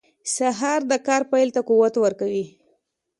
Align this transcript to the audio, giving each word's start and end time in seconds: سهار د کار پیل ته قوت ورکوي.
سهار 0.35 0.81
د 0.91 0.93
کار 1.07 1.21
پیل 1.31 1.49
ته 1.55 1.61
قوت 1.69 1.93
ورکوي. 1.99 2.45